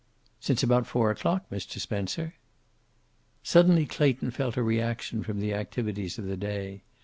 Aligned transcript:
"Since 0.39 0.63
about 0.63 0.87
four 0.87 1.11
o'clock, 1.11 1.47
Mr. 1.51 1.77
Spencer." 1.77 2.33
Suddenly 3.43 3.85
Clayton 3.85 4.31
felt 4.31 4.57
a 4.57 4.63
reaction 4.63 5.21
from 5.21 5.39
the 5.39 5.53
activities 5.53 6.17
of 6.17 6.25
the 6.25 6.35
day. 6.35 6.81